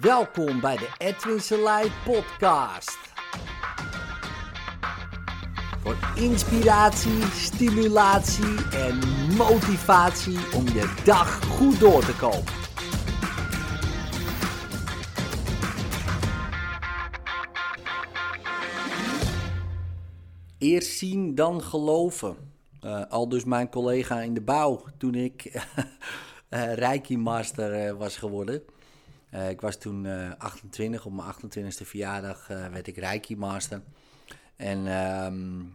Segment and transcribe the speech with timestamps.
[0.00, 2.98] Welkom bij de Edwin Selei podcast.
[5.82, 8.98] Voor inspiratie, stimulatie en
[9.36, 12.52] motivatie om je dag goed door te komen.
[20.58, 22.36] Eerst zien, dan geloven.
[22.84, 25.44] Uh, al dus mijn collega in de bouw toen ik
[26.50, 28.62] uh, Reiki Master uh, was geworden.
[29.34, 30.06] Uh, ik was toen
[30.38, 33.82] 28, op mijn 28e verjaardag werd ik Reiki Master.
[34.56, 35.74] En um,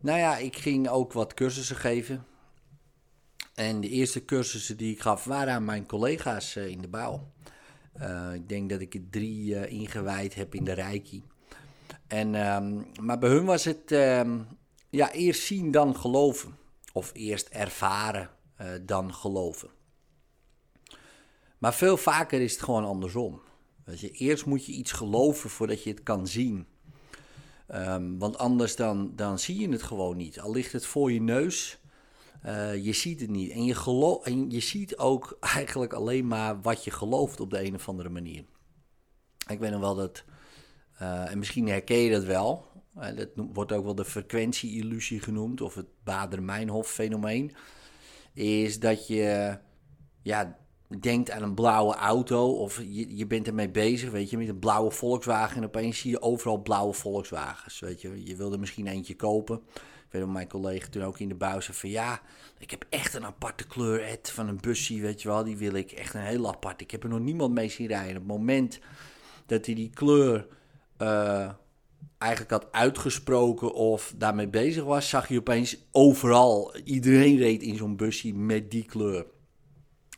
[0.00, 2.24] nou ja, ik ging ook wat cursussen geven.
[3.54, 7.32] En de eerste cursussen die ik gaf waren aan mijn collega's in de bouw.
[8.34, 11.24] ik denk dat ik er drie ingewijd heb in de Reiki.
[12.06, 14.46] En, um, maar bij hun was het um,
[14.90, 16.56] ja, eerst zien dan geloven.
[16.92, 18.30] Of eerst ervaren
[18.82, 19.70] dan geloven.
[21.58, 23.40] Maar veel vaker is het gewoon andersom.
[23.96, 26.66] Je, eerst moet je iets geloven voordat je het kan zien.
[27.74, 30.40] Um, want anders dan, dan zie je het gewoon niet.
[30.40, 31.78] Al ligt het voor je neus,
[32.46, 33.50] uh, je ziet het niet.
[33.50, 37.64] En je, geloof, en je ziet ook eigenlijk alleen maar wat je gelooft op de
[37.64, 38.44] een of andere manier.
[39.46, 40.24] Ik weet nog wel dat,
[41.02, 42.66] uh, en misschien herken je dat wel.
[42.96, 47.54] Uh, dat wordt ook wel de frequentie-illusie genoemd, of het Bader-Meinhof-fenomeen.
[48.32, 49.58] Is dat je,
[50.22, 50.58] ja,
[51.00, 54.58] denkt aan een blauwe auto of je, je bent ermee bezig, weet je, met een
[54.58, 58.24] blauwe Volkswagen en opeens zie je overal blauwe Volkswagens, weet je.
[58.24, 59.60] Je wilde misschien eentje kopen.
[59.74, 62.20] Ik weet dat mijn collega toen ook in de bouw zei van ja,
[62.58, 65.72] ik heb echt een aparte kleur Ed, van een busje, weet je wel, die wil
[65.72, 66.80] ik echt een heel apart.
[66.80, 68.16] Ik heb er nog niemand mee zien rijden.
[68.16, 68.78] Op het moment
[69.46, 70.46] dat hij die kleur
[70.98, 71.50] uh,
[72.18, 77.96] eigenlijk had uitgesproken of daarmee bezig was, zag je opeens overal, iedereen reed in zo'n
[77.96, 79.26] busje met die kleur.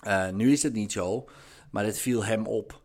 [0.02, 1.28] Uh, nu is het niet zo,
[1.70, 2.80] maar het viel hem op.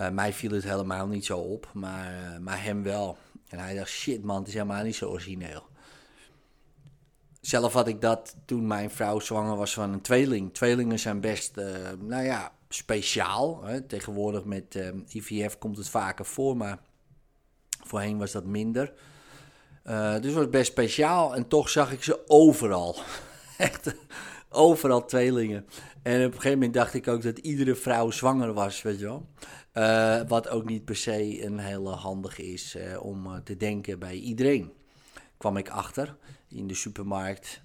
[0.00, 3.16] Uh, mij viel het helemaal niet zo op, maar, uh, maar hem wel.
[3.48, 5.62] En hij dacht, shit man, het is helemaal niet zo origineel.
[7.40, 10.54] Zelf had ik dat toen mijn vrouw zwanger was van een tweeling.
[10.54, 11.54] Tweelingen zijn best,
[11.98, 13.64] nou ja, speciaal.
[13.64, 13.80] Hè?
[13.80, 16.78] Tegenwoordig met IVF komt het vaker voor, maar
[17.82, 18.92] voorheen was dat minder.
[19.84, 22.96] dus het was best speciaal en toch zag ik ze overal.
[23.58, 23.94] Echt
[24.54, 25.66] overal tweelingen.
[26.02, 29.04] En op een gegeven moment dacht ik ook dat iedere vrouw zwanger was, weet je
[29.04, 29.28] wel.
[29.74, 33.98] Uh, wat ook niet per se een hele handige is uh, om uh, te denken
[33.98, 34.72] bij iedereen.
[35.36, 36.16] Kwam ik achter
[36.48, 37.62] in de supermarkt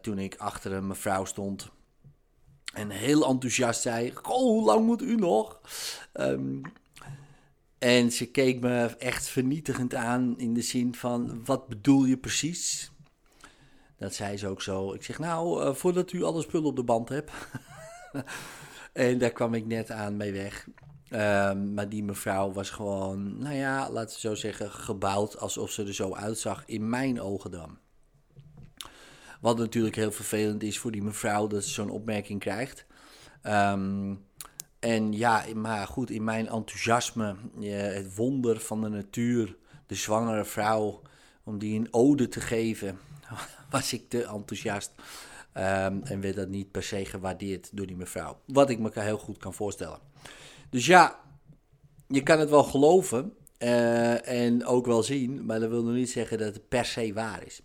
[0.00, 1.70] toen ik achter een mevrouw stond.
[2.74, 5.60] En heel enthousiast zei: Oh, hoe lang moet u nog?
[6.14, 6.62] Um,
[7.78, 12.90] en ze keek me echt vernietigend aan in de zin van: Wat bedoel je precies?
[14.04, 14.92] Dat zei ze ook zo.
[14.92, 17.30] Ik zeg, nou, uh, voordat u alle spullen op de band hebt.
[18.92, 20.68] en daar kwam ik net aan mee weg.
[21.10, 25.84] Um, maar die mevrouw was gewoon, nou ja, laten we zo zeggen, gebouwd alsof ze
[25.84, 26.62] er zo uitzag.
[26.66, 27.78] In mijn ogen dan.
[29.40, 32.86] Wat natuurlijk heel vervelend is voor die mevrouw dat ze zo'n opmerking krijgt.
[33.42, 34.26] Um,
[34.78, 39.56] en ja, maar goed, in mijn enthousiasme, het wonder van de natuur,
[39.86, 41.02] de zwangere vrouw,
[41.44, 42.98] om die een ode te geven
[43.70, 44.92] was ik te enthousiast.
[45.56, 48.40] Um, en werd dat niet per se gewaardeerd door die mevrouw.
[48.46, 49.98] Wat ik me heel goed kan voorstellen.
[50.70, 51.20] Dus ja,
[52.08, 56.10] je kan het wel geloven uh, en ook wel zien, maar dat wil nog niet
[56.10, 57.62] zeggen dat het per se waar is.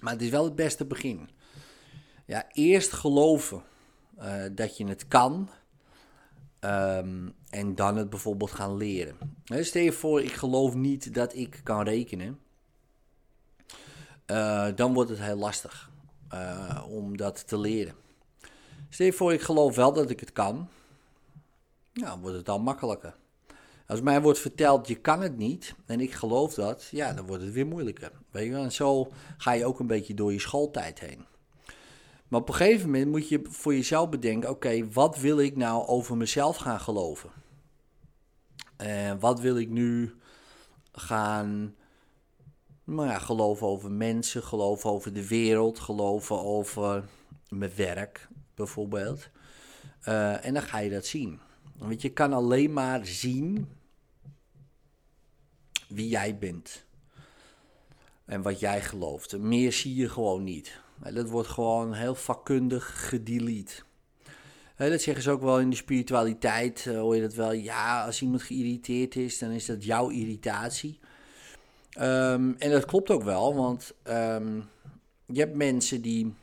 [0.00, 1.30] Maar het is wel het beste begin.
[2.26, 3.62] Ja, eerst geloven
[4.18, 5.48] uh, dat je het kan.
[6.60, 9.16] Um, en dan het bijvoorbeeld gaan leren.
[9.44, 12.38] Stel je voor, ik geloof niet dat ik kan rekenen.
[14.26, 15.90] Uh, dan wordt het heel lastig
[16.34, 17.94] uh, om dat te leren.
[18.88, 20.68] Stel je voor, ik geloof wel dat ik het kan.
[21.92, 23.14] Nou, wordt het dan makkelijker.
[23.86, 27.42] Als mij wordt verteld, je kan het niet, en ik geloof dat, ja, dan wordt
[27.42, 28.12] het weer moeilijker.
[28.30, 28.54] Weet je?
[28.54, 31.24] En zo ga je ook een beetje door je schooltijd heen.
[32.28, 35.86] Maar op een gegeven moment moet je voor jezelf bedenken, oké, wat wil ik nou
[35.86, 37.30] over mezelf gaan geloven?
[38.76, 40.14] En wat wil ik nu
[40.92, 41.74] gaan
[42.94, 47.04] maar ja, geloven over mensen, geloven over de wereld, geloven over
[47.48, 49.30] mijn werk bijvoorbeeld.
[50.08, 51.40] Uh, en dan ga je dat zien.
[51.76, 53.68] Want je kan alleen maar zien
[55.88, 56.84] wie jij bent.
[58.24, 59.38] En wat jij gelooft.
[59.38, 60.80] Meer zie je gewoon niet.
[61.12, 63.82] Dat wordt gewoon heel vakkundig gedelete.
[64.76, 66.84] Dat zeggen ze ook wel in de spiritualiteit.
[66.84, 67.52] Hoor je dat wel?
[67.52, 71.00] Ja, als iemand geïrriteerd is, dan is dat jouw irritatie.
[72.00, 74.68] Um, en dat klopt ook wel, want um,
[75.26, 76.34] je hebt mensen die.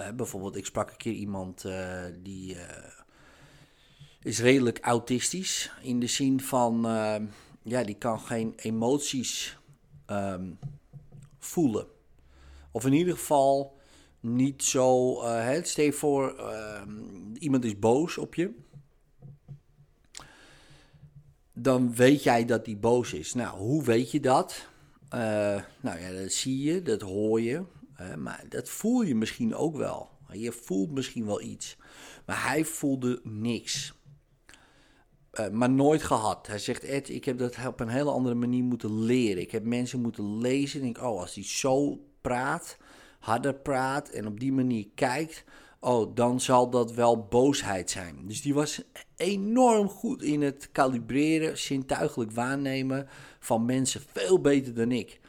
[0.00, 2.56] Uh, bijvoorbeeld, ik sprak een keer iemand uh, die.
[4.22, 5.72] Is redelijk autistisch.
[5.82, 6.82] In de zin van,
[7.62, 9.58] ja, die kan geen emoties
[10.06, 10.50] ehm,
[11.38, 11.86] voelen.
[12.70, 13.76] Of in ieder geval
[14.20, 15.12] niet zo.
[15.22, 18.54] Uh, stel voor, ehm, iemand is boos op je.
[21.58, 23.34] Dan weet jij dat die boos is.
[23.34, 24.68] Nou, hoe weet je dat?
[25.14, 25.20] Uh,
[25.80, 27.62] nou ja, dat zie je, dat hoor je.
[28.00, 30.08] Uh, maar dat voel je misschien ook wel.
[30.32, 31.76] Je voelt misschien wel iets.
[32.26, 33.94] Maar hij voelde niks.
[35.32, 36.46] Uh, maar nooit gehad.
[36.46, 39.42] Hij zegt, Ed, ik heb dat op een hele andere manier moeten leren.
[39.42, 40.80] Ik heb mensen moeten lezen.
[40.80, 42.76] En denk, oh, als hij zo praat,
[43.18, 45.44] harder praat en op die manier kijkt,
[45.80, 48.16] oh, dan zal dat wel boosheid zijn.
[48.22, 48.82] Dus die was
[49.16, 53.08] enorm goed in het kalibreren, zintuigelijk waarnemen
[53.38, 54.02] van mensen.
[54.12, 55.20] Veel beter dan ik.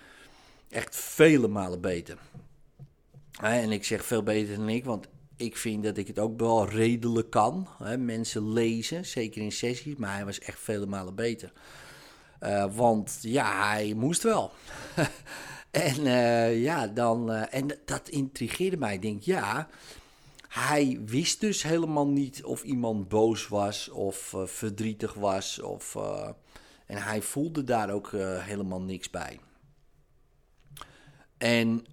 [0.69, 2.17] Echt vele malen beter.
[3.41, 6.69] En ik zeg veel beter dan ik, want ik vind dat ik het ook wel
[6.69, 7.67] redelijk kan.
[7.97, 11.51] Mensen lezen, zeker in sessies, maar hij was echt vele malen beter.
[12.44, 14.51] Uh, want ja, hij moest wel.
[15.71, 17.31] En uh, ja, dan.
[17.31, 18.94] Uh, en dat intrigeerde mij.
[18.94, 19.67] Ik denk, ja.
[20.57, 25.62] Hij wist dus helemaal niet of iemand boos was of uh, verdrietig was.
[25.62, 25.95] Of,
[26.86, 29.39] en hij voelde daar ook helemaal niks bij.
[31.38, 31.86] En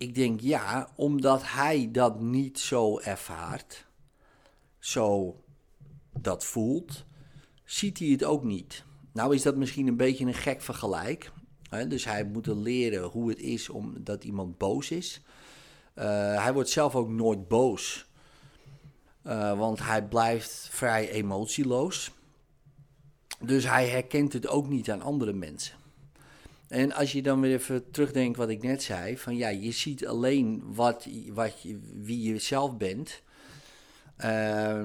[0.00, 3.86] ik denk ja, omdat hij dat niet zo ervaart,
[4.78, 5.36] zo
[6.20, 7.04] dat voelt,
[7.64, 8.84] ziet hij het ook niet.
[9.12, 11.32] Nou is dat misschien een beetje een gek vergelijk.
[11.68, 11.86] Hè?
[11.86, 15.22] Dus hij moet leren hoe het is omdat iemand boos is.
[15.94, 16.04] Uh,
[16.42, 18.08] hij wordt zelf ook nooit boos.
[19.26, 22.10] Uh, want hij blijft vrij emotieloos.
[23.40, 25.74] Dus hij herkent het ook niet aan andere mensen.
[26.68, 30.06] En als je dan weer even terugdenkt wat ik net zei: van ja, je ziet
[30.06, 31.54] alleen wat, wat
[31.94, 33.22] wie je zelf bent.
[34.24, 34.82] Uh,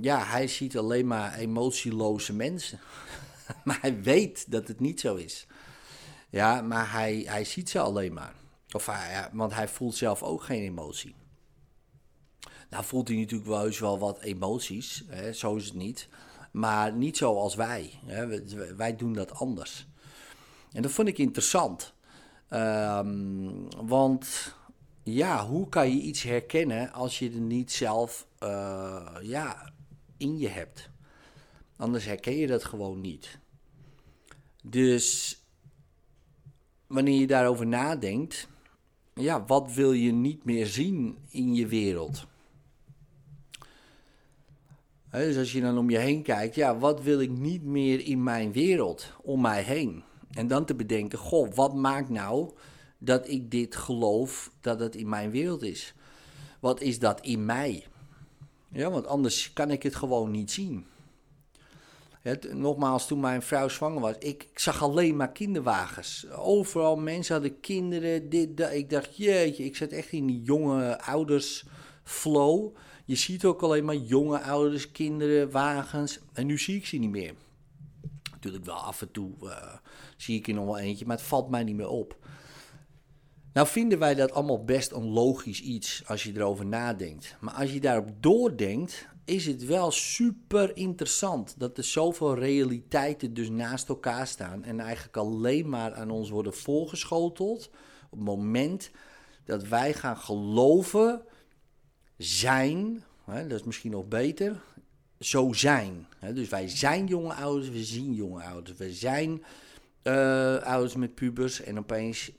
[0.00, 2.78] ja, hij ziet alleen maar emotieloze mensen.
[3.64, 5.46] maar hij weet dat het niet zo is.
[6.30, 8.34] Ja, maar hij, hij ziet ze alleen maar.
[8.72, 11.14] Of hij, want hij voelt zelf ook geen emotie.
[12.70, 16.08] Nou voelt hij natuurlijk wel eens wel wat emoties, hè, zo is het niet.
[16.52, 17.92] Maar niet zoals wij.
[18.06, 18.44] Hè.
[18.76, 19.86] Wij doen dat anders.
[20.72, 21.94] En dat vond ik interessant.
[22.50, 24.54] Um, want
[25.02, 29.72] ja, hoe kan je iets herkennen als je er niet zelf uh, ja,
[30.16, 30.90] in je hebt?
[31.76, 33.38] Anders herken je dat gewoon niet.
[34.62, 35.38] Dus
[36.86, 38.48] wanneer je daarover nadenkt,
[39.14, 42.26] ja, wat wil je niet meer zien in je wereld?
[45.10, 48.22] dus als je dan om je heen kijkt, ja, wat wil ik niet meer in
[48.22, 50.02] mijn wereld, om mij heen?
[50.30, 52.50] En dan te bedenken, goh, wat maakt nou
[52.98, 55.94] dat ik dit geloof dat het in mijn wereld is?
[56.60, 57.86] Wat is dat in mij?
[58.68, 60.86] Ja, want anders kan ik het gewoon niet zien.
[62.50, 66.30] Nogmaals, toen mijn vrouw zwanger was, ik, ik, zag alleen maar kinderwagens.
[66.30, 68.72] Overal mensen hadden kinderen, dit, dat.
[68.72, 71.64] Ik dacht, jeetje, ik zat echt in die jonge ouders
[72.02, 72.76] flow.
[73.04, 76.18] Je ziet ook alleen maar jonge ouders, kinderen, wagens.
[76.32, 77.34] En nu zie ik ze niet meer.
[78.32, 79.74] Natuurlijk wel af en toe uh,
[80.16, 82.16] zie ik er nog wel eentje, maar het valt mij niet meer op.
[83.52, 87.36] Nou vinden wij dat allemaal best een logisch iets als je erover nadenkt.
[87.40, 93.48] Maar als je daarop doordenkt, is het wel super interessant dat er zoveel realiteiten dus
[93.48, 97.70] naast elkaar staan en eigenlijk alleen maar aan ons worden voorgeschoteld
[98.10, 98.90] op het moment
[99.44, 101.22] dat wij gaan geloven
[102.16, 104.62] zijn, hè, dat is misschien nog beter,
[105.18, 106.06] zo zijn.
[106.18, 106.32] Hè.
[106.32, 109.44] Dus wij zijn jonge ouders, we zien jonge ouders, we zijn
[110.02, 112.32] uh, ouders met pubers en opeens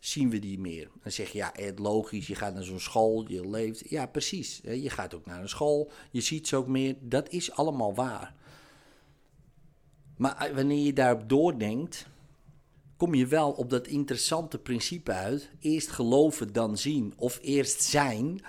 [0.00, 0.90] zien we die meer.
[1.02, 3.88] Dan zeg je, ja, het logisch, je gaat naar zo'n school, je leeft.
[3.88, 4.60] Ja, precies.
[4.62, 6.96] Je gaat ook naar een school, je ziet ze ook meer.
[7.00, 8.34] Dat is allemaal waar.
[10.16, 12.06] Maar eh, wanneer je daarop doordenkt,
[12.96, 15.50] kom je wel op dat interessante principe uit.
[15.60, 17.12] Eerst geloven, dan zien.
[17.16, 18.40] Of eerst zijn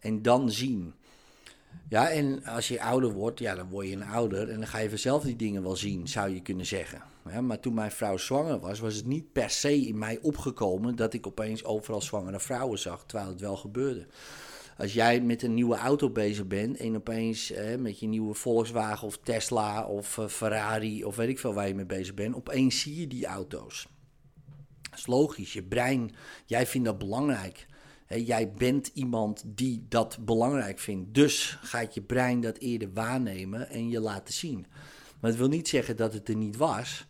[0.00, 0.94] en dan zien.
[1.88, 4.78] Ja, en als je ouder wordt, ja, dan word je een ouder en dan ga
[4.78, 7.02] je vanzelf die dingen wel zien, zou je kunnen zeggen.
[7.46, 11.14] Maar toen mijn vrouw zwanger was, was het niet per se in mij opgekomen dat
[11.14, 14.06] ik opeens overal zwangere vrouwen zag, terwijl het wel gebeurde.
[14.78, 19.18] Als jij met een nieuwe auto bezig bent en opeens met je nieuwe Volkswagen of
[19.18, 23.00] Tesla of uh, Ferrari of weet ik veel waar je mee bezig bent, opeens zie
[23.00, 23.88] je die auto's.
[24.90, 26.10] Dat is logisch, je brein,
[26.46, 27.66] jij vindt dat belangrijk
[28.16, 31.14] jij bent iemand die dat belangrijk vindt.
[31.14, 34.66] Dus gaat je brein dat eerder waarnemen en je laten zien.
[35.20, 37.06] Maar het wil niet zeggen dat het er niet was.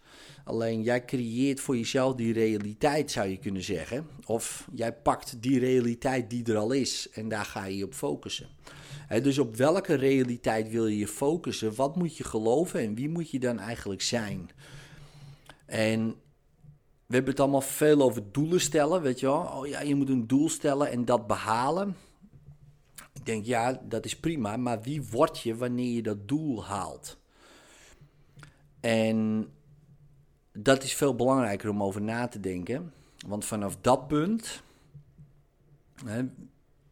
[0.48, 4.06] Alleen jij creëert voor jezelf die realiteit, zou je kunnen zeggen.
[4.26, 8.48] Of jij pakt die realiteit die er al is en daar ga je op focussen.
[9.22, 11.74] dus op welke realiteit wil je je focussen?
[11.74, 14.50] Wat moet je geloven en wie moet je dan eigenlijk zijn?
[15.66, 16.08] En
[17.06, 19.40] we hebben het allemaal veel over doelen stellen, weet je wel.
[19.40, 21.96] Oh ja, je moet een doel stellen en dat behalen.
[23.14, 27.18] Ik denk, ja, dat is prima, maar wie word je wanneer je dat doel haalt?
[28.80, 29.48] En
[30.62, 32.92] dat is veel belangrijker om over na te denken.
[33.26, 34.62] Want vanaf dat punt,
[36.04, 36.22] hè,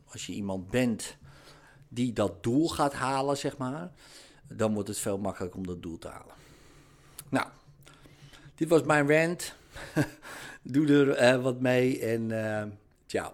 [0.04, 1.16] als je iemand bent
[1.88, 3.90] die dat doel gaat halen, zeg maar,
[4.48, 6.34] dan wordt het veel makkelijker om dat doel te halen.
[7.28, 7.46] Nou,
[8.54, 9.54] dit was mijn rant.
[10.62, 12.62] Doe er uh, wat mee en uh,
[13.06, 13.32] ciao.